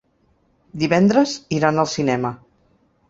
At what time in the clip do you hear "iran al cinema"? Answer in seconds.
1.59-2.33